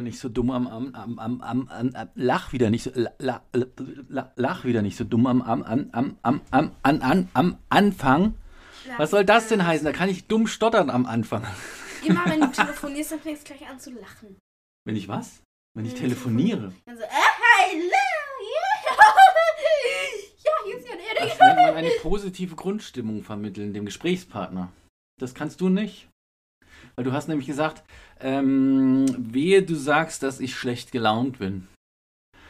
[0.00, 2.90] wieder nicht so dumm am, am, am, am, am, am, am lach wieder nicht so
[2.94, 3.42] la, la,
[4.08, 7.58] la, lach wieder nicht so dumm am, am, am, am, am, am, an, an, am
[7.68, 8.34] Anfang.
[8.96, 9.84] Was soll das denn heißen?
[9.84, 11.46] Da kann ich dumm stottern am Anfang.
[12.06, 14.38] Immer wenn du telefonierst, dann fängst du gleich an zu lachen.
[14.86, 15.42] Wenn ich was?
[15.74, 16.72] Wenn ich Hm, telefoniere.
[16.86, 17.18] Dann so, äh, ja,
[20.44, 24.72] ja, hier ist ja der Das nennt man eine positive Grundstimmung vermitteln dem Gesprächspartner.
[25.20, 26.08] Das kannst du nicht.
[27.00, 27.82] Weil du hast nämlich gesagt,
[28.20, 31.66] ähm, wehe du sagst, dass ich schlecht gelaunt bin.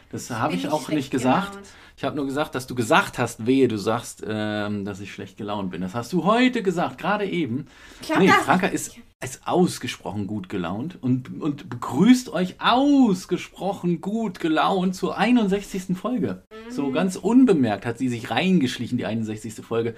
[0.09, 1.51] Das habe ich auch nicht gesagt.
[1.51, 1.69] gelaunt.
[1.95, 5.37] Ich habe nur gesagt, dass du gesagt hast, wehe du sagst, ähm, dass ich schlecht
[5.37, 5.79] gelaunt bin.
[5.79, 7.67] Das hast du heute gesagt, gerade eben.
[8.09, 14.97] Hab Nee, Franka ist, ist ausgesprochen gut gelaunt und, und begrüßt euch ausgesprochen gut gelaunt
[14.97, 15.95] zur 61.
[15.97, 16.43] Folge.
[16.51, 16.71] Mhm.
[16.73, 19.53] So ganz unbemerkt hat sie sich reingeschlichen, die 61.
[19.65, 19.95] Folge.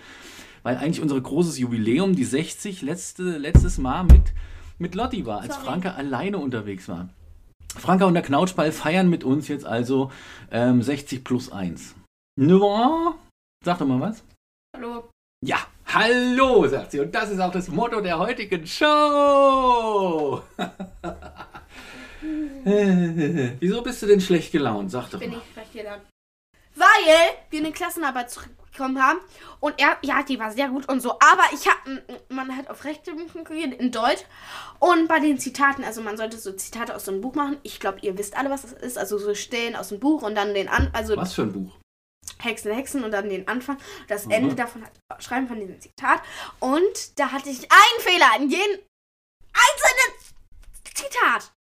[0.64, 4.34] Weil eigentlich unser großes Jubiläum, die 60, letzte, letztes Mal mit,
[4.80, 5.68] mit Lotti war, als Sorry.
[5.68, 7.10] Franka alleine unterwegs war.
[7.76, 10.12] Franka und der Knautschball feiern mit uns jetzt also
[10.52, 11.96] ähm, 60 plus 1.
[12.40, 13.16] Ja,
[13.64, 14.24] sag doch mal was.
[14.76, 15.10] Hallo.
[15.46, 17.00] Ja, hallo, sagt sie.
[17.02, 20.42] Und das ist auch das Motto der heutigen Show.
[22.64, 24.92] Wieso bist du denn schlecht gelaunt?
[24.92, 25.42] Sag doch bin mal.
[25.42, 26.04] ich recht gelaunt.
[26.76, 28.32] Weil wir eine Klassenarbeit
[28.74, 29.20] zurückbekommen haben
[29.60, 32.84] und er, ja, die war sehr gut und so, aber ich habe, man hat auf
[32.84, 34.24] Rechte konkurriert in Deutsch
[34.80, 37.58] und bei den Zitaten, also man sollte so Zitate aus so einem Buch machen.
[37.64, 40.36] Ich glaube, ihr wisst alle, was das ist, also so Stellen aus dem Buch und
[40.36, 41.76] dann den an, also Was für ein Buch?
[42.40, 44.32] Hexen, Hexen und dann den Anfang, das Mhm.
[44.32, 46.22] Ende davon hat, schreiben von diesem Zitat
[46.60, 48.80] und da hatte ich einen Fehler in jedem
[49.54, 50.34] einzelnen
[50.94, 51.52] Zitat.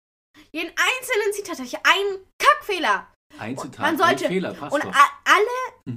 [0.53, 3.09] Jeden einzelnen Zitat hatte ich einen Kackfehler.
[3.39, 5.97] Ein Zitat, Man sollte- ein Fehler, passt Und alle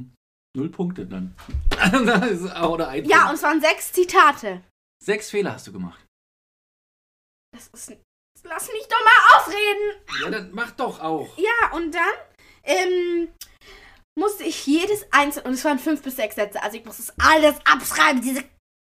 [0.56, 1.36] Null Punkte dann.
[1.94, 3.30] Oder ein Ja, Fehler.
[3.30, 4.62] und es waren sechs Zitate.
[5.04, 6.04] Sechs Fehler hast du gemacht.
[7.54, 7.94] Das ist.
[8.44, 10.06] Lass mich doch mal ausreden!
[10.22, 11.36] Ja, dann mach doch auch.
[11.38, 12.14] Ja, und dann
[12.64, 13.28] ähm,
[14.20, 15.48] musste ich jedes einzelne.
[15.48, 16.62] Und es waren fünf bis sechs Sätze.
[16.62, 18.44] Also ich musste es alles abschreiben, diese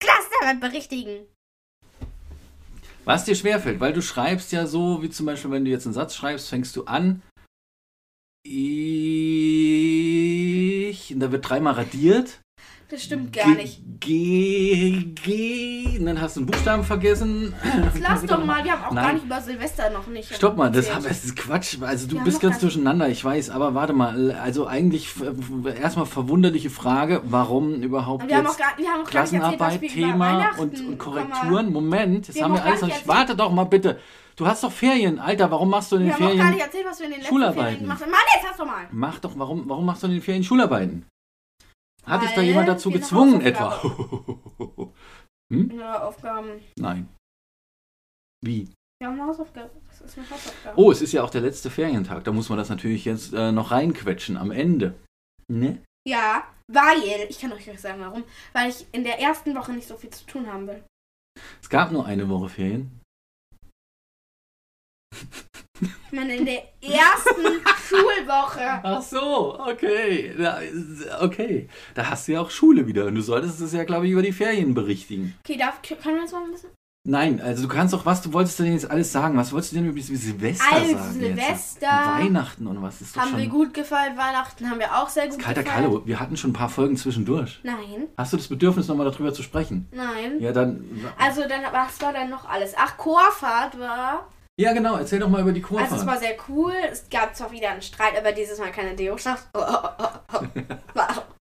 [0.03, 1.25] Klassenarbeit berichtigen.
[3.05, 5.93] Was dir schwerfällt, weil du schreibst ja so, wie zum Beispiel, wenn du jetzt einen
[5.93, 7.21] Satz schreibst, fängst du an.
[10.95, 11.13] Ich.
[11.13, 12.39] Und da wird dreimal radiert.
[12.89, 13.81] Das stimmt gar G- nicht.
[13.99, 15.97] G, G.
[15.97, 17.51] Und dann hast du einen Buchstaben vergessen.
[17.83, 19.03] Jetzt lass doch mal, wir haben auch Nein.
[19.03, 20.33] gar nicht über Silvester noch nicht.
[20.35, 21.09] Stopp mal, das, erzählt.
[21.09, 21.77] das ist Quatsch.
[21.81, 24.31] Also du Wir bist ganz durcheinander, ich weiß, aber warte mal.
[24.33, 25.09] Also eigentlich
[25.81, 29.33] erstmal verwunderliche Frage, warum überhaupt Wir haben auch jetzt gar, wir haben auch gar nicht
[29.33, 30.97] erzählt, was Klassenarbeit, über Thema und, und.
[30.99, 31.73] Korrekturen.
[31.73, 33.07] Moment, jetzt Wir haben wir alles noch nicht.
[33.07, 33.99] Warte doch mal bitte.
[34.35, 35.49] Du hast doch Ferien, Alter.
[35.49, 36.53] Warum machst du in den Wir haben auch gar Ferien?
[36.55, 37.61] nicht erzählt, was wir in den letzten Schularbeiten.
[37.63, 38.11] Ferien gemacht haben.
[38.11, 38.87] Mann, jetzt hast du mal.
[38.91, 41.05] Mach doch, warum, warum machst du in den Ferien Schularbeiten?
[42.05, 43.81] Hat dich da jemand dazu gezwungen etwa?
[45.53, 45.79] Hm?
[45.79, 46.59] Ja, Aufgaben.
[46.75, 47.07] Nein.
[48.43, 48.67] Wie?
[48.99, 49.69] Wir haben eine Hausaufgabe.
[49.87, 50.81] Das ist eine Hausaufgabe.
[50.81, 52.23] Oh, es ist ja auch der letzte Ferientag.
[52.23, 54.95] Da muss man das natürlich jetzt äh, noch reinquetschen am Ende.
[55.47, 55.83] Ne?
[56.07, 58.23] Ja, weil, ich kann euch sagen warum,
[58.53, 60.83] weil ich in der ersten Woche nicht so viel zu tun haben will.
[61.61, 62.99] Es gab nur eine Woche Ferien.
[66.11, 68.79] Meine, in der ersten Schulwoche.
[68.83, 70.33] Ach so, okay.
[70.37, 70.59] Da,
[71.21, 71.67] okay.
[71.93, 73.05] Da hast du ja auch Schule wieder.
[73.05, 75.35] Und du solltest es ja, glaube ich, über die Ferien berichtigen.
[75.43, 76.69] Okay, darf, können wir das mal ein bisschen?
[77.07, 79.37] Nein, also du kannst doch, was du wolltest denn jetzt alles sagen?
[79.37, 81.13] Was wolltest du denn über Silvester Also, sagen?
[81.13, 82.25] Silvester Jetzt?
[82.25, 85.27] Weihnachten und was ist doch Haben schon wir gut gefallen, Weihnachten haben wir auch sehr
[85.27, 85.85] gut kalter gefallen.
[85.85, 86.01] Kalle.
[86.07, 87.59] Wir hatten schon ein paar Folgen zwischendurch.
[87.61, 89.87] Nein, Hast du das Bedürfnis, nochmal darüber zu sprechen?
[89.91, 90.39] nein.
[90.39, 90.83] Ja, dann.
[91.19, 92.73] Also dann, was war dann noch alles?
[92.75, 94.27] Ach, Chorfahrt war.
[94.57, 94.95] Ja, genau.
[94.95, 95.83] Erzähl doch mal über die Kurve.
[95.83, 96.73] Also es war sehr cool.
[96.89, 99.47] Es gab zwar wieder einen Streit, aber dieses Mal keine Deo-Schaft.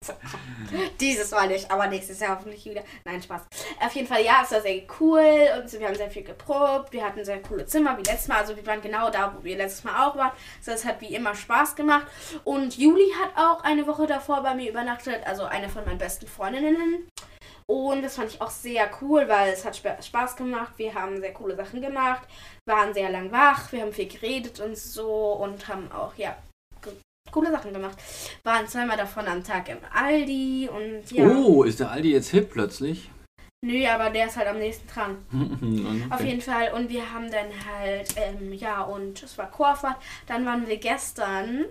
[1.00, 2.82] dieses Mal nicht, aber nächstes Jahr hoffentlich wieder.
[3.06, 3.44] Nein, Spaß.
[3.86, 6.92] Auf jeden Fall, ja, es war sehr cool und wir haben sehr viel geprobt.
[6.92, 8.38] Wir hatten sehr coole Zimmer wie letztes Mal.
[8.40, 10.32] Also wir waren genau da, wo wir letztes Mal auch waren.
[10.58, 12.08] Also es hat wie immer Spaß gemacht.
[12.44, 15.22] Und Juli hat auch eine Woche davor bei mir übernachtet.
[15.28, 17.08] Also eine von meinen besten Freundinnen.
[17.68, 20.74] Und das fand ich auch sehr cool, weil es hat spa- Spaß gemacht.
[20.78, 22.28] Wir haben sehr coole Sachen gemacht,
[22.66, 26.36] waren sehr lang wach, wir haben viel geredet und so und haben auch, ja,
[27.32, 27.98] coole Sachen gemacht.
[28.44, 31.26] Waren zweimal davon am Tag im Aldi und ja.
[31.26, 33.10] Oh, ist der Aldi jetzt hip plötzlich?
[33.66, 35.18] Nö, aber der ist halt am nächsten dran.
[35.32, 36.14] okay.
[36.14, 36.74] Auf jeden Fall.
[36.74, 39.96] Und wir haben dann halt, ähm, ja, und es war Chorfahrt.
[40.28, 41.66] Dann waren wir gestern,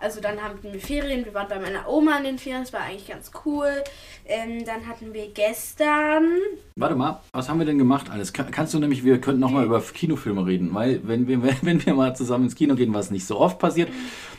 [0.00, 2.80] also dann haben wir Ferien, wir waren bei meiner Oma in den Ferien, das war
[2.82, 3.82] eigentlich ganz cool.
[4.24, 6.38] Ähm, dann hatten wir gestern,
[6.76, 8.32] Warte mal, was haben wir denn gemacht alles?
[8.32, 11.94] Kann, kannst du nämlich, wir könnten nochmal über Kinofilme reden, weil wenn wir, wenn wir
[11.94, 13.90] mal zusammen ins Kino gehen, was nicht so oft passiert,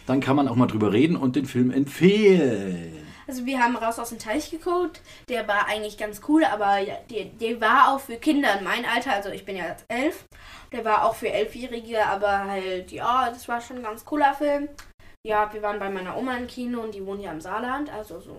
[0.05, 3.05] dann kann man auch mal drüber reden und den Film empfehlen.
[3.27, 5.01] Also wir haben raus aus dem Teich geguckt.
[5.29, 6.77] Der war eigentlich ganz cool, aber
[7.11, 9.13] der, der war auch für Kinder in meinem Alter.
[9.13, 10.25] Also ich bin ja jetzt elf.
[10.71, 14.67] Der war auch für Elfjährige, aber halt, ja, das war schon ein ganz cooler Film.
[15.27, 17.91] Ja, wir waren bei meiner Oma im Kino und die wohnt ja im Saarland.
[17.91, 18.37] Also so.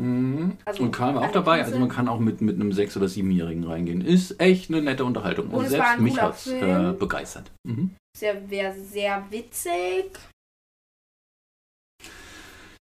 [0.00, 0.56] Mhm.
[0.64, 1.74] Also, und Karl war auch eine dabei, Insel.
[1.74, 4.00] also man kann auch mit, mit einem Sechs- oder Siebenjährigen reingehen.
[4.00, 5.48] Ist echt eine nette Unterhaltung.
[5.48, 7.50] Und Und selbst mich hat es äh, begeistert.
[7.64, 7.96] Mhm.
[8.16, 8.40] Sehr,
[8.74, 10.18] sehr witzig.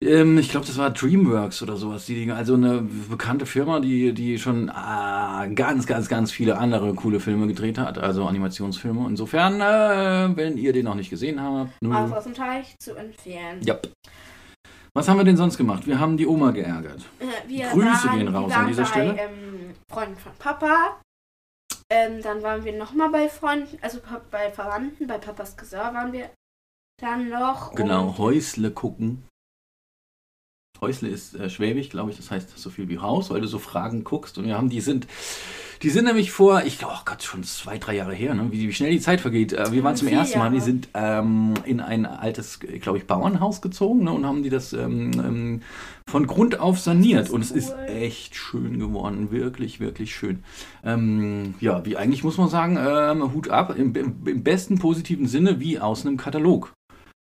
[0.01, 2.07] Ähm, ich glaube, das war DreamWorks oder sowas.
[2.07, 7.21] Die, also eine bekannte Firma, die, die schon ah, ganz, ganz, ganz viele andere coole
[7.21, 7.99] Filme gedreht hat.
[7.99, 9.07] Also Animationsfilme.
[9.09, 11.95] Insofern, äh, wenn ihr den noch nicht gesehen habt, null.
[11.95, 13.61] Raus aus dem Teich zu empfehlen.
[13.63, 13.79] Ja.
[14.97, 15.87] Was haben wir denn sonst gemacht?
[15.87, 17.03] Wir haben die Oma geärgert.
[17.19, 19.17] Äh, Wir Grüße waren, gehen raus wir an dieser bei, Stelle.
[19.19, 21.01] Ähm, Freunden von Papa.
[21.91, 23.99] Ähm, dann waren wir nochmal bei Freunden, also
[24.31, 26.31] bei Verwandten, bei Papas Cousin waren wir
[27.01, 27.75] dann noch.
[27.75, 29.25] Genau, Häusle gucken.
[30.81, 33.59] Häusle ist äh, schwäbisch, glaube ich, das heißt so viel wie Haus, weil du so
[33.59, 34.39] Fragen guckst.
[34.39, 35.07] Und wir haben, die sind,
[35.83, 38.49] die sind nämlich vor, ich glaube, oh Gott, schon zwei, drei Jahre her, ne?
[38.51, 39.53] wie, wie schnell die Zeit vergeht.
[39.53, 43.07] Äh, wir waren zum Vier ersten Mal, die sind ähm, in ein altes, glaube ich,
[43.07, 44.13] Bauernhaus gezogen ne?
[44.13, 45.63] und haben die das ähm, ähm,
[46.07, 47.27] von Grund auf saniert.
[47.27, 47.85] Ist Und es ist cool.
[47.87, 50.43] echt schön geworden, wirklich, wirklich schön.
[50.85, 55.29] Ähm, ja, wie eigentlich muss man sagen, ähm, Hut ab, im, im, im besten positiven
[55.29, 56.74] Sinne wie aus einem Katalog.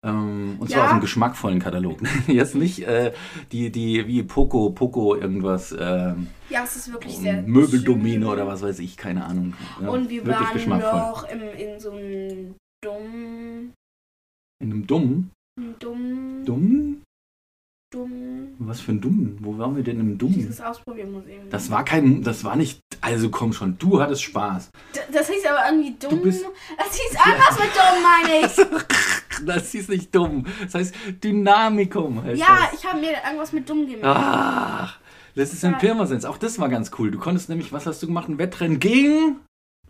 [0.07, 0.85] Ähm, und zwar Ja.
[0.85, 1.99] aus einem geschmackvollen Katalog.
[2.27, 3.13] Jetzt nicht äh,
[3.51, 7.41] die, die wie Poco, Poco irgendwas, ähm, ja, es ist wirklich sehr.
[7.41, 8.33] Möbeldomäne schön.
[8.33, 9.53] oder was weiß ich, keine Ahnung.
[9.81, 13.73] Ja, Und wir wirklich waren noch im, in so einem dummen.
[14.63, 15.31] In einem dummen,
[15.79, 16.45] Dumm.
[16.45, 17.03] dummen?
[17.93, 18.47] Dumm.
[18.59, 19.37] Was für ein dummen?
[19.39, 20.35] Wo waren wir denn im dummen?
[20.35, 21.49] Dieses Ausprobiermuseum.
[21.49, 24.69] Das war kein, das war nicht, also komm schon, du hattest Spaß.
[24.93, 26.09] D- das hieß aber irgendwie dumm.
[26.11, 26.45] Du bist-
[26.77, 28.83] das hieß anders mit dumm, meine ich.
[29.45, 30.45] Das ist nicht dumm.
[30.63, 32.23] Das heißt Dynamikum.
[32.23, 32.79] Heißt Ja, das.
[32.79, 34.05] ich habe mir irgendwas mit dumm gemerkt.
[34.05, 34.97] Ach,
[35.35, 36.25] das ist ein Pirmasens.
[36.25, 37.11] Auch das war ganz cool.
[37.11, 38.27] Du konntest nämlich, was hast du gemacht?
[38.29, 39.37] Ein Wettrennen gegen.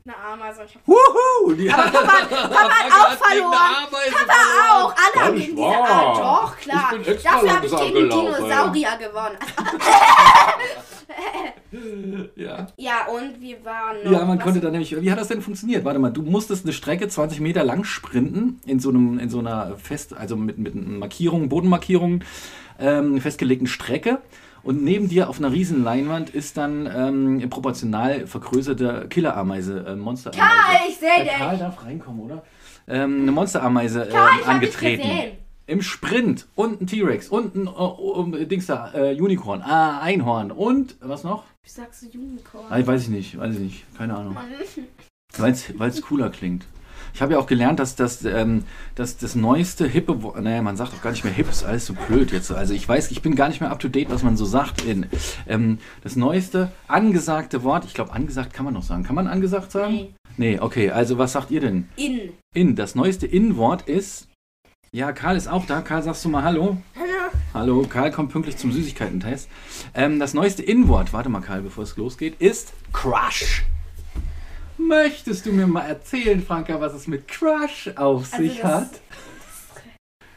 [0.05, 0.63] Eine Ameise.
[0.65, 1.53] Ich hab Wuhu!
[1.53, 3.88] Die Aber Papa, Papa hat auch verloren.
[3.91, 4.33] Papa
[4.71, 4.95] auch.
[4.95, 5.67] Alle haben gegen diese.
[5.67, 6.17] Art.
[6.17, 6.93] Doch, klar.
[7.23, 8.35] Dafür habe ich gegen gelaufen.
[8.38, 9.38] Dinosaurier gewonnen.
[12.36, 12.68] Ja.
[12.77, 14.12] Ja, und wir waren noch.
[14.12, 15.00] Ja, man konnte dann nämlich.
[15.01, 15.83] Wie hat das denn funktioniert?
[15.83, 19.39] Warte mal, du musstest eine Strecke 20 Meter lang sprinten in so einem, in so
[19.39, 22.24] einer fest, also mit, mit Markierungen, Bodenmarkierungen,
[22.80, 24.19] ähm, festgelegten Strecke.
[24.63, 30.45] Und neben dir auf einer riesen Leinwand ist dann ähm, proportional vergrößerte Killerameise, äh, Monsterameise.
[30.45, 31.33] Karl, ich seh Der dich.
[31.33, 32.44] Karl darf reinkommen, oder?
[32.88, 35.01] Ähm, eine Monsterameise Karl, ich hab dich angetreten.
[35.03, 35.37] gesehen.
[35.69, 40.51] Im Sprint und ein T-Rex und ein äh, äh, Dings da, äh, Unicorn, ah, Einhorn
[40.51, 41.43] und was noch?
[41.61, 42.65] Wie sagst du Unicorn?
[42.69, 44.37] Ah, weiß ich nicht, weiß ich nicht, keine Ahnung.
[45.37, 45.51] Weil
[45.89, 46.65] es cooler klingt.
[47.13, 48.63] Ich habe ja auch gelernt, dass das, ähm,
[48.95, 51.85] dass das neueste hippe, Wo- naja, man sagt auch gar nicht mehr hip, ist alles
[51.85, 52.51] so blöd jetzt.
[52.51, 54.85] Also ich weiß, ich bin gar nicht mehr up to date, was man so sagt.
[54.85, 55.07] In,
[55.47, 59.03] ähm, das neueste angesagte Wort, ich glaube, angesagt kann man noch sagen.
[59.03, 59.93] Kann man angesagt sagen?
[59.93, 60.13] Nee.
[60.37, 61.89] Nee, okay, also was sagt ihr denn?
[61.95, 62.33] In.
[62.53, 64.26] In, das neueste In-Wort ist,
[64.92, 65.81] ja, Karl ist auch da.
[65.81, 66.78] Karl, sagst du mal Hallo?
[66.95, 67.07] Hallo.
[67.54, 69.50] Hallo, Karl kommt pünktlich zum Süßigkeiten-Test.
[69.94, 73.63] Ähm, das neueste In-Wort, warte mal, Karl, bevor es losgeht, ist Crush.
[74.78, 78.89] Möchtest du mir mal erzählen, Franka, was es mit Crush auf Also sich das- hat?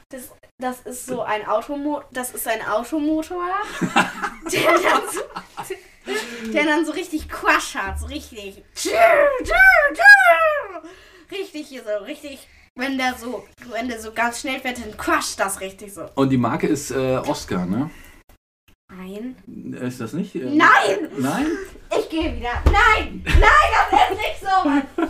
[0.09, 3.45] Das, das ist so ein Automo das ist ein Automotor,
[3.81, 8.65] der dann so, der dann so richtig Quash hat, so richtig.
[11.31, 12.49] Richtig hier so, richtig.
[12.81, 16.07] Wenn der so, wenn der so ganz schnell fährt, dann quasht das richtig so.
[16.15, 17.91] Und die Marke ist äh, Oscar, ne?
[18.89, 19.37] Nein.
[19.87, 20.35] Ist das nicht?
[20.35, 21.11] Äh, Nein!
[21.19, 21.47] Nein?
[21.99, 22.55] Ich gehe wieder.
[22.65, 23.23] Nein!
[23.27, 25.07] Nein, das ist nicht so!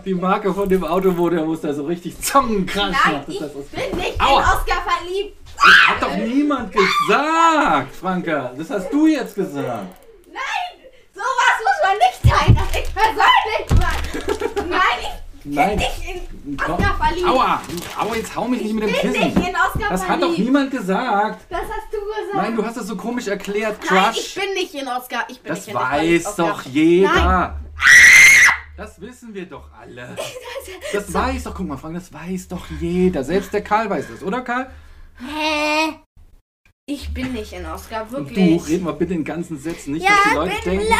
[0.04, 3.28] Die Marke von dem Auto, wo der muss da so richtig Zongenkratsch Nein, macht.
[3.28, 4.40] Ich das bin nicht Aua.
[4.40, 5.36] in Oscar verliebt.
[5.58, 8.52] Hat doch niemand gesagt, Franka.
[8.56, 9.88] Das hast du jetzt gesagt.
[10.32, 10.74] Nein!
[11.12, 13.73] Sowas muss man nicht teilen, das ist persönlich,
[15.54, 15.76] ich bin Nein.
[15.78, 17.28] nicht in Oscar verliebt.
[17.28, 17.62] Aua,
[17.98, 19.12] aua, jetzt hau mich nicht mit dem bin Kissen.
[19.34, 20.38] nicht in Oscar Das hat verliebt.
[20.38, 21.44] doch niemand gesagt.
[21.48, 22.34] Das hast du gesagt.
[22.34, 23.78] Nein, du hast das so komisch erklärt.
[23.90, 24.44] Nein, ich Crush.
[24.44, 25.24] bin nicht in Oscar.
[25.28, 26.46] Ich bin Das nicht in weiß Oscar.
[26.48, 27.12] doch jeder.
[27.14, 27.52] Nein.
[28.76, 30.16] Das wissen wir doch alle.
[30.92, 33.22] Das weiß doch, guck mal, Frank, das weiß doch jeder.
[33.24, 34.70] Selbst der Karl weiß das, oder Karl?
[35.18, 35.94] Hä?
[36.86, 38.68] Ich bin nicht in Oscar, Und du, wirklich.
[38.68, 40.86] red mal bitte in ganzen Sätzen, nicht, Ja, dass die Leute denken.
[40.88, 40.98] laut.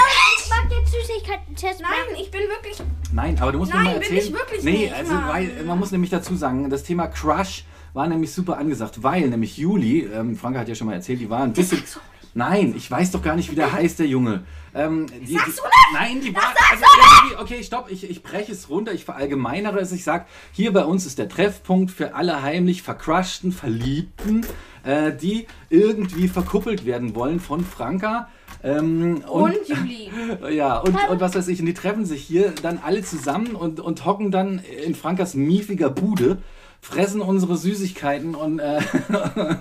[0.65, 2.79] Ich mag jetzt Süßigkeiten-Test Nein, ich bin wirklich.
[3.13, 4.23] Nein, aber du musst mir Nein, mal bin erzählen.
[4.27, 5.29] ich wirklich nee, nicht, also Mann.
[5.29, 9.57] weil man muss nämlich dazu sagen, das Thema Crush war nämlich super angesagt, weil nämlich
[9.59, 11.83] Juli, ähm, Franka hat ja schon mal erzählt, die war ein bisschen.
[11.85, 12.03] Sag.
[12.37, 14.43] Nein, ich weiß doch gar nicht, wie der heißt, der Junge.
[14.75, 15.93] Ähm, die, Sagst du nicht?
[15.93, 16.53] Nein, die war.
[16.73, 16.85] Also,
[17.29, 19.93] irgendwie- okay, stopp, ich, ich breche es runter, ich verallgemeinere es.
[19.93, 24.45] Ich sag, hier bei uns ist der Treffpunkt für alle heimlich vercrushten, Verliebten,
[24.83, 28.29] äh, die irgendwie verkuppelt werden wollen von Franka.
[28.65, 30.11] Ähm, Und, Juli.
[30.51, 33.79] ja, und, und was weiß ich, und die treffen sich hier dann alle zusammen und,
[33.79, 36.39] und hocken dann in Frankas miefiger Bude,
[36.81, 38.81] fressen unsere Süßigkeiten und, äh,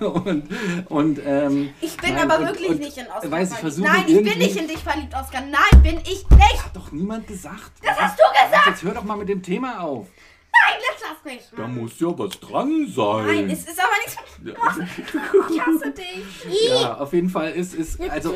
[0.00, 0.44] und,
[0.88, 3.82] und ähm, Ich bin nein, aber und- wirklich und, nicht in Oskar weiß, ich verliebt.
[3.82, 5.42] Nein, ich bin nicht in dich verliebt, Oskar.
[5.42, 6.64] Nein, bin ich nicht.
[6.64, 7.72] Hat doch niemand gesagt.
[7.82, 8.66] Das hast du gesagt.
[8.68, 10.06] Jetzt hör doch mal mit dem Thema auf.
[10.54, 11.42] Nein, jetzt lass mich.
[11.56, 13.26] Da muss ja was dran sein.
[13.26, 14.16] Nein, es ist aber nichts.
[15.50, 16.68] Ich hasse dich.
[16.68, 18.34] ja, auf jeden Fall ist, ist also,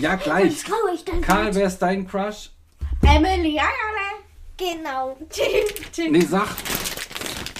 [0.00, 0.64] ja gleich.
[1.22, 2.50] Karl, wer ist dein Crush?
[3.02, 3.92] Emily, ja, ja,
[4.56, 5.16] Genau.
[6.10, 6.48] Nee, sag.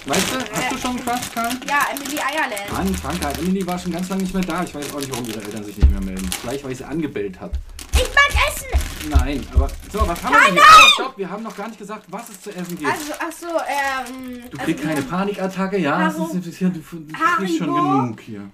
[0.05, 1.51] Weißt du, hast du schon einen Crush, Karl?
[1.69, 2.73] Ja, Emily Eierland.
[2.73, 4.63] Mann, Franka, Emily war schon ganz lange nicht mehr da.
[4.65, 6.29] Ich weiß auch nicht, warum ihre Eltern sich nicht mehr melden.
[6.41, 7.53] Vielleicht, weil ich sie angebellt habe.
[8.49, 9.11] Essen.
[9.11, 9.69] Nein, aber.
[9.93, 10.63] So, was haben wir denn hier?
[10.63, 12.91] Oh, stopp, wir haben noch gar nicht gesagt, was es zu essen gibt.
[12.91, 14.43] Also, ach so, ähm.
[14.51, 16.05] du also kriegst wir keine haben- Panikattacke, ja?
[16.05, 18.03] Das ist, ja du, du kriegst schon Haribo.
[18.03, 18.51] genug hier.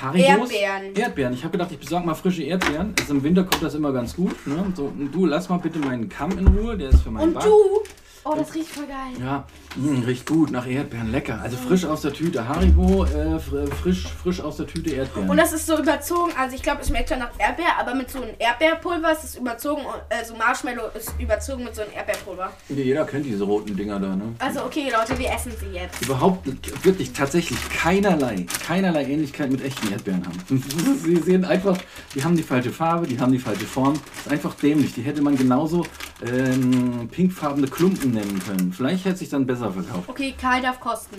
[0.00, 0.50] Haribos?
[0.50, 0.94] Erdbeeren.
[0.94, 1.32] Erdbeeren.
[1.34, 2.94] Ich habe gedacht, ich besorge mal frische Erdbeeren.
[3.00, 4.46] Also im Winter kommt das immer ganz gut.
[4.46, 4.72] Ne?
[4.76, 7.34] So, und du, lass mal bitte meinen Kamm in Ruhe, der ist für meinen Und
[7.34, 7.46] Bart.
[7.46, 7.82] du?
[8.30, 8.96] Oh, das riecht voll geil.
[9.20, 9.44] Ja,
[9.76, 11.40] mh, riecht gut nach Erdbeeren, lecker.
[11.42, 12.46] Also frisch aus der Tüte.
[12.48, 15.30] Haribo, äh, fr- frisch, frisch aus der Tüte Erdbeeren.
[15.30, 18.10] Und das ist so überzogen, also ich glaube, es schmeckt schon nach Erdbeer, aber mit
[18.10, 22.52] so einem Erdbeerpulver ist es überzogen, also Marshmallow ist überzogen mit so einem Erdbeerpulver.
[22.68, 24.34] Jeder kennt diese roten Dinger da, ne?
[24.38, 26.02] Also okay, Leute, wir essen sie jetzt.
[26.02, 26.46] Überhaupt
[26.84, 30.38] wirklich tatsächlich keinerlei, keinerlei Ähnlichkeit mit echten Erdbeeren haben.
[31.04, 31.78] Sie sehen einfach,
[32.14, 33.94] die haben die falsche Farbe, die haben die falsche Form.
[33.94, 34.92] ist einfach dämlich.
[34.94, 35.86] Die hätte man genauso
[36.26, 38.72] ähm, pinkfarbene Klumpen nennen können.
[38.72, 40.08] Vielleicht hätte sich dann besser verkauft.
[40.08, 41.16] Okay, Karl darf kosten.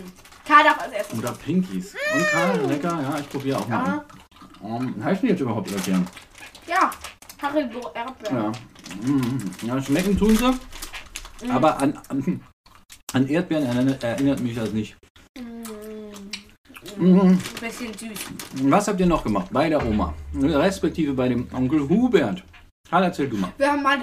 [0.48, 1.20] Karl darf als erstes.
[1.20, 1.94] Oder Pinkies.
[2.16, 4.06] Und Karl, lecker, ja, ich probiere auch mal.
[4.62, 6.06] Um, heißen die jetzt überhaupt Erdbeeren?
[6.68, 6.92] ja.
[7.42, 8.36] Haribo Erdbeeren.
[8.36, 8.52] Ja.
[9.10, 10.52] Mm, ja, schmecken tun sie.
[11.46, 11.52] Mhm.
[11.52, 12.42] Aber an, an,
[13.14, 14.98] an Erdbeeren erinnert, erinnert mich das nicht.
[16.98, 17.16] Mm.
[17.16, 18.20] Ein bisschen süß.
[18.64, 19.48] Was habt ihr noch gemacht?
[19.52, 20.14] Bei der Oma.
[20.36, 22.44] Respektive bei dem Onkel Hubert.
[22.90, 23.54] Karl, erzähl du mal.
[23.58, 24.00] Wir haben mal.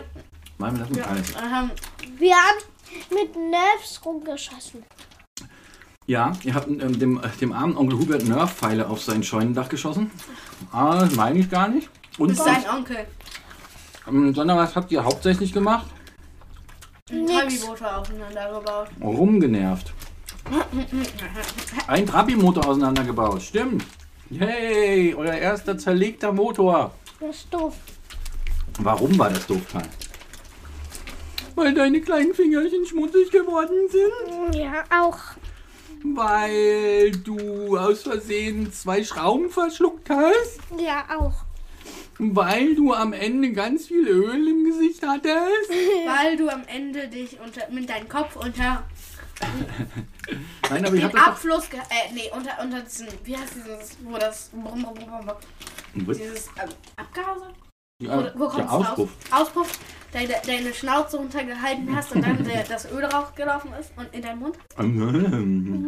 [0.59, 1.19] Mal lass mich Ja, Karl.
[1.19, 1.71] ähm,
[2.19, 2.59] Wir haben
[3.11, 4.85] mit Nerfs rumgeschossen.
[6.07, 10.11] Ja, ihr habt ähm, dem, äh, dem armen Onkel Hubert Nerf-Pfeile auf sein Scheunendach geschossen.
[10.73, 11.89] Ah, das meine ich gar nicht.
[12.19, 13.07] Und ist sein Onkel.
[14.07, 15.87] ähm, sondern was habt ihr hauptsächlich gemacht?
[17.11, 17.61] Ein Nix.
[17.61, 18.89] Trabi-Motor aufeinander gebaut.
[19.01, 19.93] Rumgenervt.
[21.89, 23.43] Ein Trabi-Motor auseinandergebaut.
[23.43, 23.85] Stimmt.
[24.31, 26.93] Yay, euer erster zerlegter Motor.
[27.21, 27.75] Das ist doof.
[28.79, 29.83] Warum war das doof, Karl?
[31.57, 34.55] Weil deine kleinen Fingerchen schmutzig geworden sind.
[34.55, 35.19] Ja, auch.
[36.05, 40.61] Weil du aus Versehen zwei Schrauben verschluckt hast.
[40.79, 41.45] Ja, auch.
[42.19, 45.71] Weil du am Ende ganz viel Öl im Gesicht hattest.
[46.07, 48.85] Weil du am Ende dich unter, mit deinem Kopf unter
[50.71, 51.29] Nein, aber ich den hab das doch...
[51.29, 55.27] Abfluss, ge äh, nee, unter, unter diesen, wie heißt dieses, wo das, brumm, brumm, brumm,
[55.27, 57.53] brumm, dieses ähm, Abgase?
[58.03, 59.11] Ja, Wo, wo kommt der Auspuff.
[59.33, 59.41] Raus?
[59.43, 59.79] Auspuff,
[60.13, 64.39] deine, deine Schnauze runtergehalten hast und dann der, das Öl rausgelaufen ist und in deinen
[64.41, 64.57] Mund.
[64.79, 65.87] Mhm.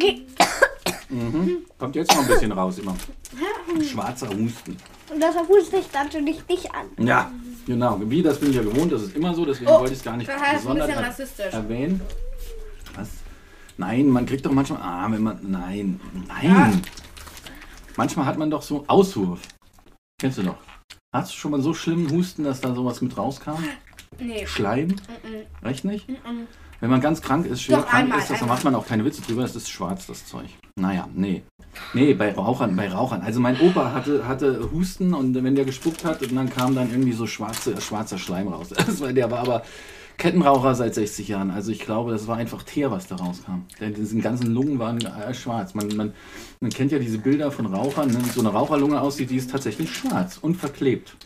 [1.11, 1.59] Mhm.
[1.79, 2.95] Kommt jetzt noch ein bisschen raus immer.
[3.91, 4.77] Schwarzer Husten.
[5.11, 6.87] Und das erfußt dich natürlich nicht an.
[6.99, 7.31] Ja,
[7.67, 7.99] genau.
[8.05, 10.05] Wie, das bin ich ja gewohnt, das ist immer so, deswegen Oh, wollte ich es
[10.05, 11.53] gar nicht Das heißt ein bisschen er- rassistisch.
[11.55, 12.01] erwähnen.
[12.95, 13.09] Was?
[13.79, 14.83] Nein, man kriegt doch manchmal.
[14.83, 15.39] Ah, wenn man.
[15.51, 15.99] Nein,
[16.29, 16.43] nein.
[16.43, 16.73] Ja.
[17.97, 19.41] Manchmal hat man doch so Auswurf.
[20.21, 20.57] Kennst du doch.
[21.11, 23.57] Hast du schon mal so schlimmen Husten, dass da sowas mit rauskam?
[24.21, 24.47] Nee.
[24.47, 24.89] Schleim?
[24.89, 26.07] Mm Echt nicht?
[26.81, 28.87] Wenn man ganz krank ist, schwer Doch, krank einmal, ist, das, dann macht man auch
[28.87, 30.49] keine Witze drüber, das ist schwarz, das Zeug.
[30.77, 31.43] Naja, nee.
[31.95, 33.23] Nee, bei Rauchern, bei Rauchern.
[33.23, 36.91] Also mein Opa hatte, hatte Husten und wenn der gespuckt hat, und dann kam dann
[36.91, 38.69] irgendwie so schwarze, schwarzer Schleim raus.
[38.77, 39.63] Das war, der war aber
[40.19, 41.51] Kettenraucher seit 60 Jahren.
[41.51, 43.63] Also ich glaube, das war einfach Teer, was da rauskam.
[43.81, 45.75] Denn diese ganzen Lungen waren äh, schwarz.
[45.75, 46.13] Man, man,
[46.61, 48.19] man kennt ja diese Bilder von Rauchern, ne?
[48.35, 51.17] so eine Raucherlunge aussieht, die ist tatsächlich schwarz und verklebt.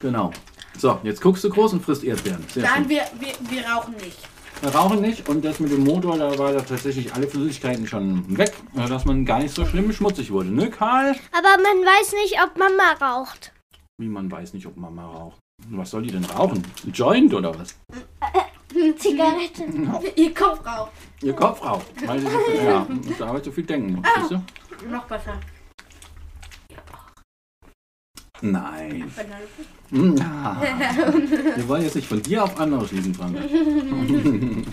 [0.00, 0.32] Genau.
[0.78, 2.42] So, jetzt guckst du groß und frisst Erdbeeren.
[2.48, 2.62] Sehr.
[2.62, 4.18] Nein, wir, wir, wir rauchen nicht.
[4.62, 8.36] Wir rauchen nicht und das mit dem Motor, da war da tatsächlich alle Flüssigkeiten schon
[8.36, 11.14] weg, äh, dass man gar nicht so schlimm schmutzig wurde, ne Karl?
[11.32, 13.52] Aber man weiß nicht, ob Mama raucht.
[13.98, 15.38] Wie man weiß nicht, ob Mama raucht.
[15.68, 16.62] Was soll die denn rauchen?
[16.84, 17.76] Ein Joint oder was?
[18.98, 19.64] Zigarette.
[20.16, 20.92] Ihr Kopf raucht.
[21.22, 21.86] Ihr Kopf raucht.
[22.06, 22.86] Weil sie so viel, ja,
[23.18, 24.02] da habe ich so viel denken.
[24.16, 24.88] Siehst du?
[24.88, 25.34] Noch besser.
[28.42, 29.10] Nein.
[29.90, 30.62] Ja.
[31.56, 33.36] Wir wollen jetzt nicht von dir auf andere schließen, Frank.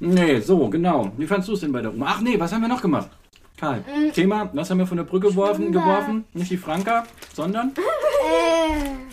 [0.00, 1.12] nee, so, genau.
[1.16, 2.06] Wie fandst du es denn bei der Oma?
[2.10, 3.08] Ach nee, was haben wir noch gemacht?
[3.56, 5.72] Karl, Thema, was haben wir von der Brücke geworfen?
[5.72, 6.24] geworfen?
[6.34, 9.11] Nicht die Franka, sondern Äh,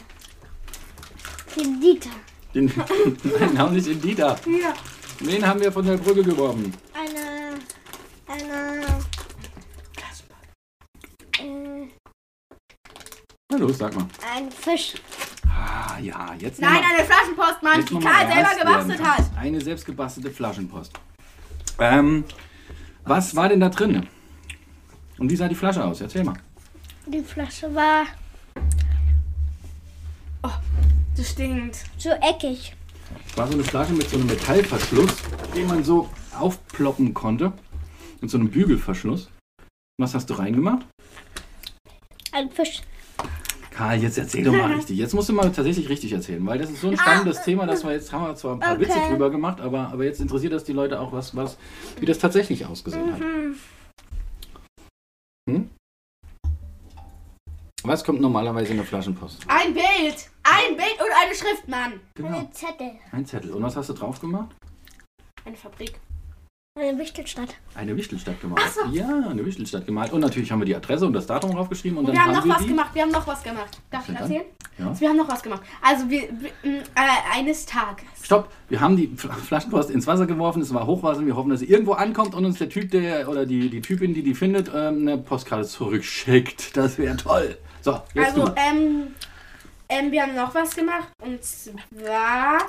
[1.63, 2.09] den Dieter.
[2.53, 2.65] den,
[3.39, 4.35] nein, auch nicht den Dieter.
[4.45, 4.73] Ja.
[5.19, 6.73] Wen haben wir von der Brücke geworfen?
[6.93, 7.59] Eine.
[8.27, 8.81] Eine.
[11.39, 11.87] Äh,
[13.51, 14.05] Na los, sag mal.
[14.35, 14.93] ein Fisch.
[15.47, 19.25] Ah, ja, jetzt Nein, mal- eine Flaschenpost, Mann, die Karl selber gebastelt hat.
[19.37, 20.93] Eine selbstgebastelte Flaschenpost.
[21.79, 22.23] Ähm,
[23.05, 24.07] was war denn da drin?
[25.17, 25.99] Und wie sah die Flasche aus?
[26.01, 26.35] Erzähl mal.
[27.07, 28.05] Die Flasche war
[31.15, 31.83] Das stinkt.
[31.97, 32.75] so eckig.
[33.27, 35.15] Es war so eine Flasche mit so einem Metallverschluss,
[35.55, 37.53] den man so aufploppen konnte.
[38.21, 39.29] Mit so einem Bügelverschluss.
[39.99, 40.85] Was hast du reingemacht?
[42.31, 42.81] Ein Fisch.
[43.71, 44.97] Karl, jetzt erzähl doch mal richtig.
[44.97, 47.83] Jetzt musst du mal tatsächlich richtig erzählen, weil das ist so ein spannendes Thema, dass
[47.83, 48.81] wir jetzt haben wir zwar ein paar Okay.
[48.81, 51.57] Witze drüber gemacht, aber, aber jetzt interessiert das die Leute auch, was, was,
[51.99, 53.21] wie das tatsächlich ausgesehen hat.
[55.49, 55.69] Hm?
[57.83, 59.45] Was kommt normalerweise in der Flaschenpost?
[59.47, 60.29] Ein Bild.
[60.67, 61.99] Ein Bild und eine Schrift, Mann.
[62.15, 62.91] Genau, Ein Zettel.
[63.11, 63.51] ein Zettel.
[63.51, 64.49] Und was hast du drauf gemacht?
[65.45, 65.99] Eine Fabrik.
[66.79, 67.55] Eine Wichtelstadt.
[67.75, 68.61] Eine Wichtelstadt gemalt.
[68.91, 70.13] Ja, eine Wichtelstadt gemalt.
[70.13, 71.97] Und natürlich haben wir die Adresse und das Datum draufgeschrieben.
[71.97, 72.67] Und Und dann wir haben noch wir was die.
[72.69, 72.89] gemacht.
[72.95, 73.81] Wir haben noch was gemacht.
[73.91, 74.23] Darf ich denn dann?
[74.23, 74.45] erzählen?
[74.77, 74.87] Ja.
[74.87, 75.61] Also wir haben noch was gemacht.
[75.81, 76.79] Also wir, äh,
[77.35, 78.05] eines Tages.
[78.23, 81.59] Stopp, wir haben die Fl- Flaschenpost ins Wasser geworfen, es war Hochwasser, wir hoffen, dass
[81.59, 84.69] sie irgendwo ankommt und uns der Typ, der oder die, die Typin, die die findet,
[84.73, 86.77] ähm, eine Postkarte zurückschickt.
[86.77, 87.57] Das wäre toll.
[87.81, 88.55] So, jetzt Also, du.
[88.55, 89.07] ähm,
[89.89, 91.09] ähm, wir haben noch was gemacht.
[91.21, 92.59] Und zwar,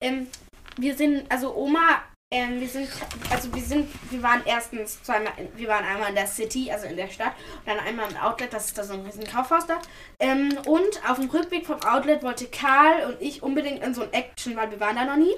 [0.00, 0.28] ähm,
[0.76, 2.88] wir sind, also Oma, ähm, wir sind,
[3.30, 6.96] also wir sind, wir waren erstens zweimal, wir waren einmal in der City, also in
[6.96, 9.78] der Stadt, und dann einmal im Outlet, das ist da so ein riesen Kaufhaus da.
[10.20, 14.12] Ähm, und auf dem Rückweg vom Outlet wollte Karl und ich unbedingt in so ein
[14.12, 15.34] Action, weil wir waren da noch nie.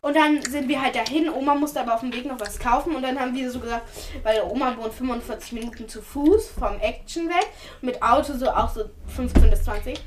[0.00, 1.28] Und dann sind wir halt dahin.
[1.28, 2.94] Oma musste aber auf dem Weg noch was kaufen.
[2.94, 3.88] Und dann haben wir so gesagt,
[4.22, 7.48] weil Oma wohnt 45 Minuten zu Fuß vom Action weg.
[7.80, 8.84] Mit Auto so auch so
[9.16, 9.98] 15 bis 20.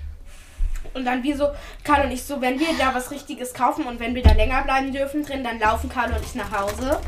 [0.93, 1.49] Und dann wir so,
[1.83, 4.63] Karl und ich so, wenn wir da was Richtiges kaufen und wenn wir da länger
[4.63, 6.99] bleiben dürfen drin, dann laufen Karl und ich nach Hause.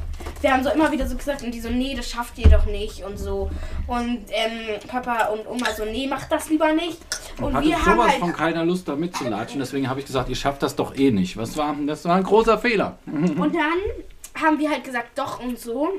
[0.41, 2.65] Wir haben so immer wieder so gesagt und die so, nee, das schafft ihr doch
[2.65, 3.49] nicht und so.
[3.88, 6.99] Und ähm, Papa und Oma so, nee, macht das lieber nicht.
[7.39, 10.29] Und hatte wir haben sowas halt von keiner Lust da mitzulatschen, deswegen habe ich gesagt,
[10.29, 11.38] ihr schafft das doch eh nicht.
[11.38, 12.99] Was war, das war ein großer Fehler.
[13.05, 15.89] Und dann haben wir halt gesagt, doch und so.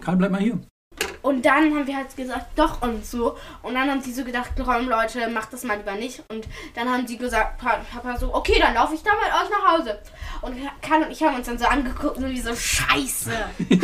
[0.00, 0.58] Karl, bleib mal hier.
[1.22, 3.36] Und dann haben wir halt gesagt, doch und so.
[3.62, 6.22] Und dann haben sie so gedacht, komm Leute, macht das mal lieber nicht.
[6.28, 9.50] Und dann haben sie gesagt, Pa- Papa so, okay, dann laufe ich da mit euch
[9.50, 9.98] nach Hause.
[10.42, 13.30] Und Karl und ich haben uns dann so angeguckt und wie so, scheiße.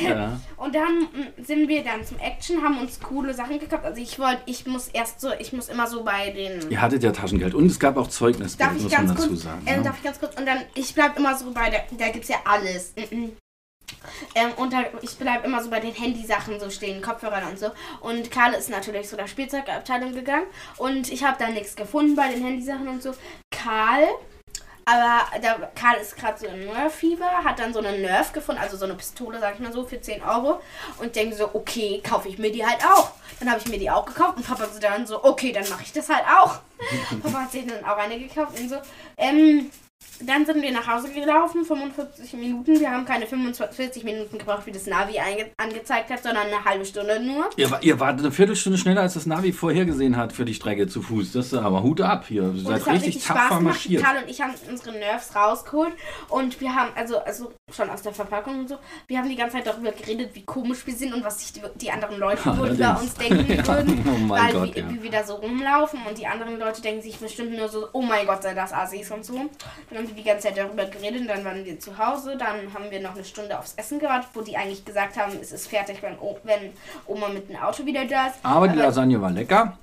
[0.00, 0.40] Ja.
[0.56, 3.84] Und dann mm, sind wir dann zum Action, haben uns coole Sachen gekauft.
[3.84, 6.70] Also ich wollte, ich muss erst so, ich muss immer so bei den...
[6.70, 9.28] Ihr hattet ja Taschengeld und es gab auch Zeugnisgeld, Darf ich muss man ganz dazu
[9.28, 9.62] kurz, sagen.
[9.66, 9.82] ähm, ne?
[9.82, 12.36] darf ich ganz kurz, und dann, ich bleib immer so bei der, da gibt's ja
[12.44, 12.94] alles.
[14.34, 17.70] Ähm, und dann, ich bleib immer so bei den Handysachen so stehen, Kopfhörern und so.
[18.00, 22.28] Und Karl ist natürlich so der Spielzeugabteilung gegangen und ich habe da nichts gefunden bei
[22.28, 23.14] den Handysachen und so.
[23.50, 24.08] Karl,
[24.88, 28.78] aber der Karl ist gerade so im Nerf-Fieber, hat dann so eine Nerf gefunden, also
[28.78, 30.62] so eine Pistole, sag ich mal so, für 10 Euro.
[30.98, 33.10] Und denke so, okay, kaufe ich mir die halt auch.
[33.38, 35.92] Dann habe ich mir die auch gekauft und Papa dann so, okay, dann mache ich
[35.92, 36.60] das halt auch.
[37.22, 38.76] Papa hat sich dann auch eine gekauft und so.
[39.18, 39.70] Ähm,
[40.20, 42.80] dann sind wir nach Hause gelaufen, 45 Minuten.
[42.80, 45.18] Wir haben keine 45 Minuten gebraucht, wie das Navi
[45.56, 47.48] angezeigt hat, sondern eine halbe Stunde nur.
[47.56, 51.02] Ihr, ihr wart eine Viertelstunde schneller, als das Navi vorhergesehen hat für die Strecke zu
[51.02, 51.32] Fuß.
[51.32, 52.42] Das ist aber Hut ab hier.
[52.42, 53.62] Ihr Und seid richtig richtig tapfer Spaß gemacht.
[53.74, 54.02] marschiert.
[54.02, 55.92] Karl und ich haben unsere Nerves rausgeholt
[56.28, 59.56] und wir haben, also, also schon aus der Verpackung und so, wir haben die ganze
[59.56, 62.68] Zeit darüber geredet, wie komisch wir sind und was sich die, die anderen Leute wohl
[62.70, 64.04] über uns denken Ja, würden.
[64.06, 65.02] oh weil Gott, wie, ja.
[65.02, 68.26] wir da so rumlaufen und die anderen Leute denken sich bestimmt nur so, oh mein
[68.26, 69.34] Gott, sei das Assis und so.
[69.90, 72.36] Dann haben wir die ganze Zeit darüber geredet und dann waren wir zu Hause.
[72.36, 75.52] Dann haben wir noch eine Stunde aufs Essen gewartet, wo die eigentlich gesagt haben, es
[75.52, 76.72] ist fertig, wenn, wenn
[77.06, 78.36] Oma mit dem Auto wieder da ist.
[78.42, 79.76] Aber die Lasagne war lecker.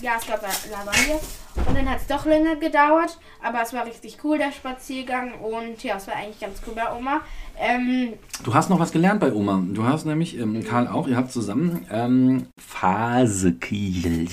[0.00, 1.18] Ja, es gab La- Lasagne.
[1.66, 3.18] Und dann hat es doch länger gedauert.
[3.42, 5.34] Aber es war richtig cool, der Spaziergang.
[5.40, 7.20] Und ja, es war eigentlich ganz cool bei Oma.
[7.58, 9.62] Ähm, Du hast noch was gelernt bei Oma.
[9.66, 14.26] Du hast nämlich, ähm, Karl auch, ihr habt zusammen ähm, Fasekiel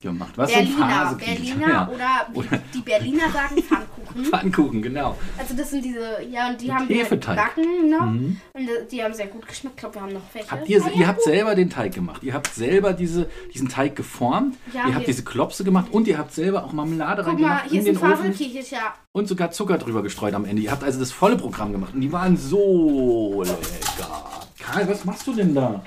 [0.00, 0.32] gemacht.
[0.36, 1.14] Was Berliner.
[1.18, 1.88] Berliner Ja.
[1.94, 4.24] oder Oder- die Berliner sagen Pfannkuchen.
[4.30, 5.16] Pfannkuchen, genau.
[5.38, 8.06] Also das sind diese, ja, und die Mit haben wir gebacken noch.
[8.06, 8.40] Mhm.
[8.54, 9.74] Und die haben sehr gut geschmeckt.
[9.76, 10.50] Ich glaube, wir haben noch welche.
[10.50, 11.24] Habt ihr, Ah, ihr ja, habt gut.
[11.26, 12.22] selber den Teig gemacht.
[12.22, 14.56] Ihr habt selber diese, diesen Teig geformt.
[14.72, 17.70] Ja, ihr habt diese Klopse gemacht und ihr habt selber auch Marmelade Guck mal, reingemacht
[17.70, 18.94] hier in ist ein ja.
[19.12, 20.62] und sogar Zucker drüber gestreut am Ende.
[20.62, 24.46] Ihr habt also das volle Programm gemacht und die waren so lecker.
[24.58, 25.84] Karl, was machst du denn da?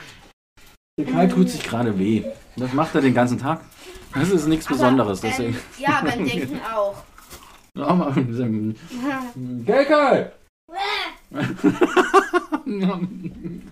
[0.99, 2.23] Der Karl tut sich gerade weh.
[2.55, 3.61] Das macht er den ganzen Tag.
[4.13, 5.21] Das ist nichts Aber, Besonderes.
[5.21, 5.53] Deswegen.
[5.55, 6.95] Ähm, ja, beim Denken auch.
[7.75, 8.13] Ja, mal-
[9.65, 10.31] Gell, Karl?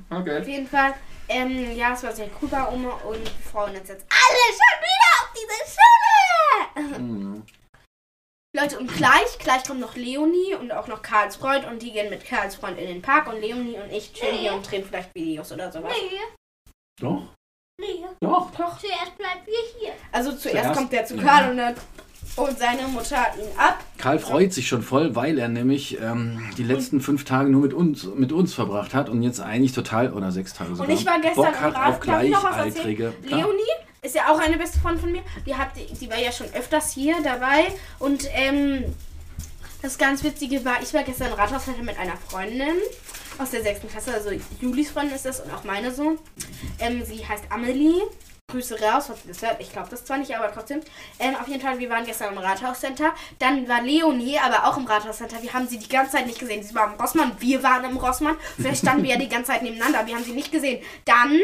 [0.09, 0.43] Auf okay.
[0.51, 0.93] jeden Fall,
[1.29, 4.81] ähm, ja, es war sehr cool bei Oma und wir freuen uns jetzt alle schon
[4.81, 6.99] wieder auf diese Schule.
[6.99, 7.43] Mhm.
[8.57, 12.09] Leute, und gleich, gleich kommt noch Leonie und auch noch Karls Freund und die gehen
[12.09, 15.13] mit Karls Freund in den Park und Leonie und ich chillen hier und drehen vielleicht
[15.15, 15.93] Videos oder sowas.
[15.95, 16.19] Nee,
[16.99, 17.27] Doch.
[18.21, 18.51] Doch.
[18.51, 18.79] Doch.
[18.79, 19.93] Zuerst bleiben wir hier.
[20.11, 21.23] Also zuerst, Zuerst- kommt der zu ja.
[21.23, 21.75] Karl und, dann,
[22.37, 23.79] und seine Mutter ihn ab.
[23.97, 27.73] Karl freut sich schon voll, weil er nämlich ähm, die letzten fünf Tage nur mit
[27.73, 31.05] uns, mit uns verbracht hat und jetzt eigentlich total, oder sechs Tage sogar, Und ich
[31.05, 33.13] war gestern Bock hat auf Gleichaltrige.
[33.23, 33.61] Leonie
[34.03, 35.21] ist ja auch eine beste Freundin von mir.
[35.45, 37.73] Die, hat, die war ja schon öfters hier dabei.
[37.99, 38.85] Und ähm,
[39.81, 42.77] das ganz Witzige war, ich war gestern im Rathaus hatte mit einer Freundin
[43.37, 44.13] aus der sechsten Klasse.
[44.13, 46.17] Also Julis Freundin ist das und auch meine so.
[46.79, 48.01] Ähm, sie heißt Amelie.
[48.51, 49.61] Grüße raus, ihr das hört.
[49.61, 50.81] Ich glaube das zwar nicht, aber trotzdem.
[51.19, 53.13] Ähm, auf jeden Fall, wir waren gestern im Rathauscenter.
[53.39, 55.41] Dann war Leonie aber auch im Rathauscenter.
[55.41, 56.61] Wir haben sie die ganze Zeit nicht gesehen.
[56.61, 58.35] Sie war im Rossmann, wir waren im Rossmann.
[58.57, 60.05] Vielleicht standen wir ja die ganze Zeit nebeneinander.
[60.05, 60.83] Wir haben sie nicht gesehen.
[61.05, 61.39] Dann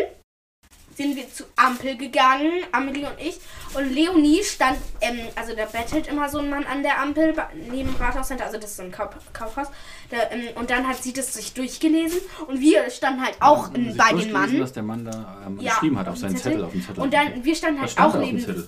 [0.98, 3.40] sind wir zu Ampel gegangen, Amelie und ich.
[3.76, 7.36] Und Leonie stand, ähm, also da bettelt immer so ein Mann an der Ampel
[7.70, 9.68] neben dem Rathauscenter, also das ist so ein Kauf, Kaufhaus.
[10.10, 13.92] Da, ähm, und dann hat sie das sich durchgelesen und wir standen halt auch ähm,
[13.92, 14.62] Sie bei den durchgelesen, Mann.
[14.62, 16.52] was der Mann da ähm, Ja, geschrieben hat auf seinen dem Zettel.
[16.52, 16.66] Zettel.
[16.66, 17.04] auf dem Zettel.
[17.04, 18.68] Und dann, wir standen halt stand auch dem neben.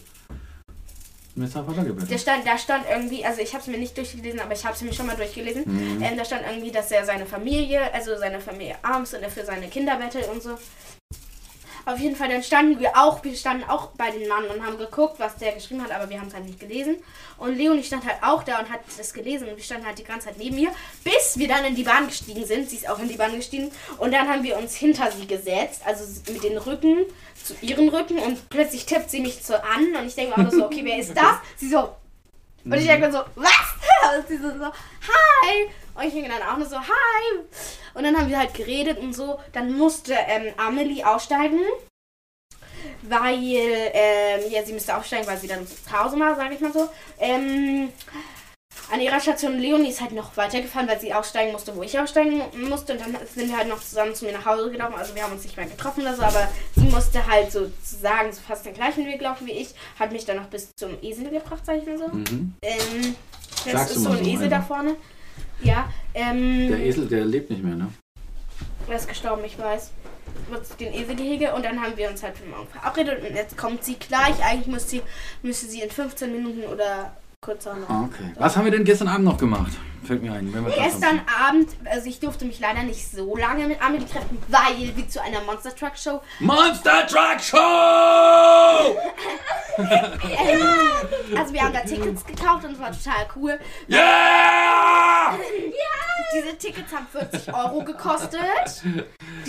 [1.36, 4.76] Der stand, da stand irgendwie, also ich habe es mir nicht durchgelesen, aber ich habe
[4.76, 5.64] es mir schon mal durchgelesen.
[5.66, 6.04] Mhm.
[6.04, 9.30] Ähm, da stand irgendwie, dass er seine Familie, also seine Familie arm ist und er
[9.32, 10.58] für seine Kinder bettelt und so.
[11.86, 14.78] Auf jeden Fall, dann standen wir auch, wir standen auch bei den Mann und haben
[14.78, 16.98] geguckt, was der geschrieben hat, aber wir haben es halt nicht gelesen.
[17.38, 20.04] Und Leonie stand halt auch da und hat das gelesen und wir standen halt die
[20.04, 20.72] ganze Zeit neben ihr,
[21.04, 22.70] bis wir dann in die Bahn gestiegen sind.
[22.70, 25.82] Sie ist auch in die Bahn gestiegen und dann haben wir uns hinter sie gesetzt,
[25.86, 27.06] also mit den Rücken
[27.44, 30.52] zu ihren Rücken und plötzlich tippt sie mich so an und ich denke mir auch
[30.52, 31.38] so, okay, wer ist das?
[31.56, 31.90] Sie so,
[32.66, 33.52] und ich denke so, was?
[34.18, 35.70] Und sie so, so, hi.
[35.94, 37.40] Und ich denke dann auch nur so, hi.
[37.94, 39.40] Und dann haben wir halt geredet und so.
[39.52, 41.60] Dann musste ähm, Amelie aussteigen,
[43.04, 46.74] weil, ähm, ja, sie müsste aufsteigen, weil sie dann zu Hause war, sage ich mal
[46.74, 46.90] so.
[47.20, 47.92] Ähm,
[48.92, 52.42] an ihrer Station Leonie ist halt noch weitergefahren, weil sie aussteigen musste, wo ich aussteigen
[52.70, 52.94] musste.
[52.94, 54.96] Und dann sind wir halt noch zusammen zu mir nach Hause gelaufen.
[54.96, 58.42] Also wir haben uns nicht mehr getroffen oder so, aber sie musste halt sozusagen so
[58.42, 59.70] fast den gleichen Weg laufen wie ich.
[60.00, 62.08] Hat mich dann noch bis zum Esel gebracht, sag ich mal so.
[62.08, 62.54] Mhm.
[62.62, 63.16] Ähm,
[63.66, 64.96] das Sagst ist so ein Esel da vorne.
[65.62, 67.90] Ja, ähm, Der Esel, der lebt nicht mehr, ne?
[68.88, 69.92] er ist gestorben, ich weiß.
[70.80, 73.96] Den Eselgehege und dann haben wir uns halt für morgen verabredet und jetzt kommt sie
[73.96, 74.44] gleich.
[74.44, 75.02] Eigentlich müsste sie,
[75.44, 77.90] müsste sie in 15 Minuten oder kürzer noch.
[77.90, 78.34] Ah, Okay.
[78.38, 79.72] Was haben wir denn gestern Abend noch gemacht?
[80.04, 80.52] Fällt mir ein.
[80.76, 85.08] Gestern Abend, also ich durfte mich leider nicht so lange mit Amelie treffen, weil wir
[85.08, 86.22] zu einer Monster Truck Show.
[86.40, 88.98] Monster Truck Show!
[89.82, 93.58] Ähm, also wir haben da Tickets gekauft und es war total cool.
[93.88, 95.38] Yeah!
[96.36, 98.84] Diese Tickets haben 40 Euro gekostet.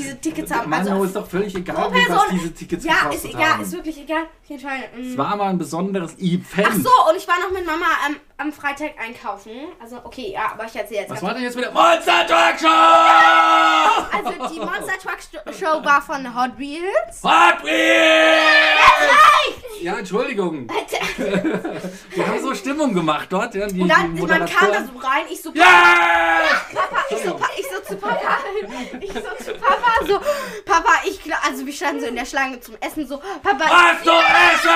[0.03, 3.03] Diese Tickets haben Mann, also ist doch völlig egal, wie was diese Tickets Ja, ist
[3.03, 3.63] gekostet egal, haben.
[3.63, 4.23] ist wirklich egal.
[4.23, 4.79] Auf jeden Fall.
[4.97, 5.11] mm.
[5.11, 6.69] es war mal ein besonderes Event.
[6.69, 9.53] Ach so, und ich war noch mit Mama am, am Freitag einkaufen.
[9.81, 11.11] Also, okay, ja, aber ich erzähle jetzt.
[11.11, 11.71] Was war denn jetzt wieder?
[11.73, 12.67] Monster Truck Show!
[14.13, 17.23] Also, die Monster Truck Show war von Hot Wheels.
[17.23, 18.81] Hot Wheels!
[19.01, 20.69] Ja, Entschuldigung.
[22.11, 23.55] Wir haben so Stimmung gemacht dort.
[23.55, 25.65] Ja, die, Und dann, die man kam da so rein, ich so, Ja!
[26.75, 28.39] Papa, ich so, ich so zu Papa,
[29.01, 30.21] ich so zu Papa, so,
[30.65, 34.03] Papa, ich, gla- also wir standen so in der Schlange zum Essen, so, Papa, Was
[34.03, 34.71] zu essen!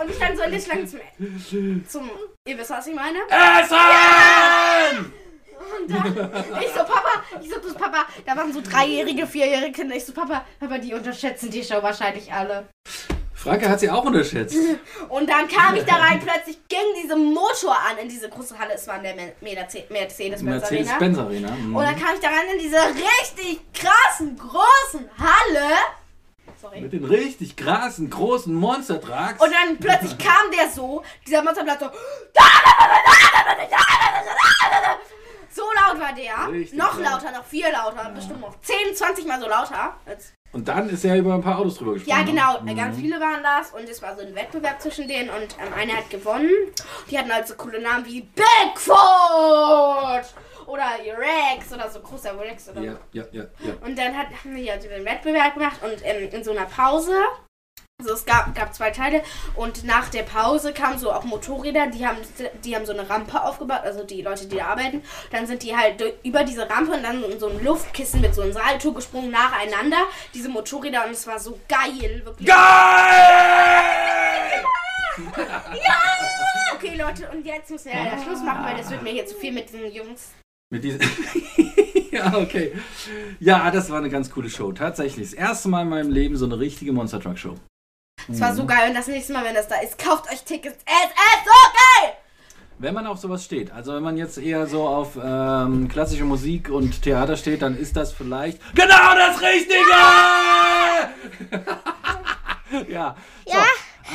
[0.00, 1.00] und ich stand so in der Schlange zum,
[1.88, 2.10] zum,
[2.46, 3.18] ihr wisst, was ich meine?
[3.28, 5.12] Essen!
[5.84, 9.94] Und dann, ich so, Papa, ich so zu Papa, da waren so dreijährige, vierjährige Kinder,
[9.96, 12.66] ich so, Papa, Papa, die unterschätzen die Show wahrscheinlich alle.
[13.34, 14.56] Franke hat sie auch unterschätzt.
[15.10, 18.72] Und dann kam ich da rein, plötzlich ging diese Motor an in diese große Halle.
[18.74, 20.60] Es war in der Me- Mercedes- Mercedes-Benz Arena.
[20.60, 21.50] Mercedes-Benz Arena.
[21.50, 21.76] Mhm.
[21.76, 25.74] Und dann kam ich da rein in diese richtig krassen, großen Halle.
[26.62, 26.80] Sorry.
[26.80, 29.44] Mit den richtig krassen, großen Monster-Trucks.
[29.44, 31.86] Und dann plötzlich kam der so, dieser Monsterblatt so.
[35.54, 36.52] So laut war der.
[36.52, 37.22] Richtig noch laut.
[37.22, 38.10] lauter, noch viel lauter.
[38.12, 39.96] Bestimmt noch 10, 20 Mal so lauter.
[40.52, 42.18] Und dann ist er über ein paar Autos drüber gesprungen.
[42.18, 42.60] Ja, genau.
[42.62, 42.74] ne?
[42.74, 45.94] Ganz viele waren das und es war so ein Wettbewerb zwischen denen und ähm, einer
[45.94, 46.50] hat gewonnen.
[47.08, 48.94] Die hatten halt so coole Namen wie Bigfoot
[50.66, 53.74] oder Rex oder so großer Rex oder Ja, ja, ja, ja.
[53.84, 57.14] Und dann hat, haben wir ja den Wettbewerb gemacht und ähm, in so einer Pause.
[58.04, 59.22] Also es gab, gab zwei Teile
[59.54, 62.18] und nach der Pause kamen so auch Motorräder, die haben,
[62.62, 65.02] die haben so eine Rampe aufgebaut, also die Leute, die da arbeiten.
[65.30, 68.42] Dann sind die halt über diese Rampe und dann in so ein Luftkissen mit so
[68.42, 69.96] einem Salto gesprungen nacheinander,
[70.34, 72.46] diese Motorräder und es war so geil, wirklich.
[72.46, 72.56] Geil!
[76.74, 79.36] Okay, Leute, und jetzt müssen wir leider Schluss machen, weil das wird mir hier zu
[79.36, 80.32] viel mit den Jungs.
[80.70, 81.00] Mit diesem.
[82.10, 82.72] ja, okay.
[83.40, 84.72] Ja, das war eine ganz coole Show.
[84.72, 85.30] Tatsächlich.
[85.30, 87.54] Das erste Mal in meinem Leben so eine richtige Monster Truck Show.
[88.30, 90.76] Es war so geil und das nächste Mal, wenn das da ist, kauft euch Tickets.
[90.84, 91.50] Es ist so
[92.02, 92.12] geil!
[92.78, 96.70] Wenn man auf sowas steht, also wenn man jetzt eher so auf ähm, klassische Musik
[96.70, 99.84] und Theater steht, dann ist das vielleicht genau das Richtige!
[102.92, 103.14] ja.
[103.46, 103.64] So, Ja,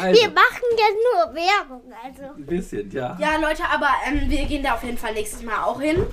[0.02, 0.86] also, Wir machen ja
[1.26, 2.36] nur Werbung, also.
[2.36, 3.18] ein bisschen, ja.
[3.20, 6.06] Ja, Leute, aber ähm, wir gehen da auf jeden Fall nächstes Mal auch hin.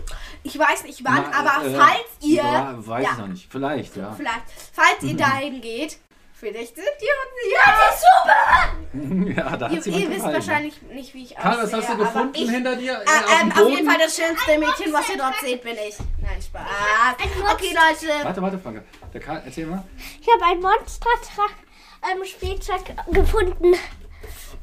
[0.42, 2.42] Ich weiß nicht wann, Na, aber äh, falls ihr.
[2.42, 3.50] Ja, weiß ja, ich noch nicht.
[3.50, 4.12] Vielleicht, ja.
[4.16, 4.42] Vielleicht.
[4.72, 5.98] Falls ihr dahin geht,
[6.38, 7.54] vielleicht sind die uns.
[7.54, 9.26] Ja, super!
[9.50, 10.32] ja, da hat Ihr, ihr wisst ne?
[10.34, 12.92] wahrscheinlich nicht, wie ich Karl, was hast du aussehe, gefunden ich, hinter dir?
[12.92, 13.86] Äh, Äh, ähm, auf jeden?
[13.88, 15.96] Fall das schönste Mädchen, was ihr dort seht, bin ich.
[16.20, 16.62] Nein, Spaß.
[17.54, 18.24] Okay, Leute.
[18.24, 18.82] Warte, warte, Franka.
[19.12, 19.84] Der Karl, erzähl mal.
[20.20, 21.52] Ich habe ein Monster-Truck
[22.12, 23.74] ähm, Spielzeug gefunden.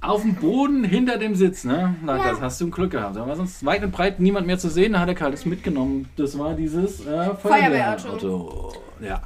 [0.01, 1.95] Auf dem Boden hinter dem Sitz, ne?
[2.03, 2.31] Na, Ja.
[2.31, 3.15] das hast du ein Glück gehabt.
[3.15, 4.93] Da war sonst weit und breit niemand mehr zu sehen.
[4.93, 6.09] Da hat der Karl das mitgenommen.
[6.17, 8.09] Das war dieses äh, Feuerwehrauto.
[8.09, 8.73] Feuerwehrauto.
[8.99, 9.21] Ja.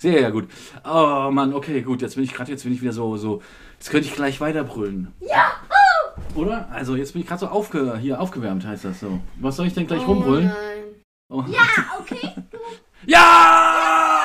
[0.00, 0.48] Sehr, ja gut.
[0.82, 2.00] Oh Mann, okay, gut.
[2.00, 3.42] Jetzt bin ich gerade, jetzt bin ich wieder so, so.
[3.74, 5.12] Jetzt könnte ich gleich weiterbrüllen.
[5.20, 5.52] Ja!
[6.34, 6.70] Oder?
[6.72, 9.20] Also jetzt bin ich gerade so aufge, hier aufgewärmt, heißt das so.
[9.36, 10.46] Was soll ich denn gleich rumbrüllen?
[10.46, 10.84] nein.
[11.28, 11.44] Oh.
[11.48, 11.60] Ja,
[11.98, 12.16] okay.
[13.06, 14.24] Ja!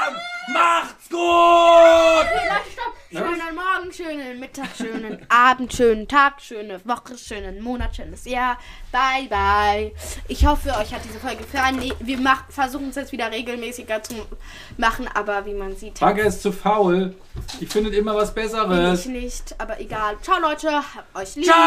[0.54, 1.20] Macht's gut!
[1.20, 2.94] Okay, Leute, stopp.
[3.12, 8.58] Schönen Morgen, schönen Mittag, schönen Abend, schönen Tag, schöne Woche, schönen Monat, schönes Jahr.
[8.90, 9.92] Bye, bye.
[10.30, 11.82] Ich hoffe, euch hat diese Folge gefallen.
[12.00, 14.14] Wir mach, versuchen es jetzt wieder regelmäßiger zu
[14.78, 17.16] machen, aber wie man sieht, Bagge ist zu faul.
[17.60, 19.02] Die findet immer was Besseres.
[19.02, 19.56] ich nicht.
[19.58, 20.16] Aber egal.
[20.22, 20.72] Ciao, Leute.
[20.72, 21.46] Hab euch lieb.
[21.46, 21.58] Ciao!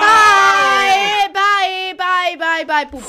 [0.00, 2.86] Bye, bye, bye, bye, bye.
[2.90, 3.04] Boop.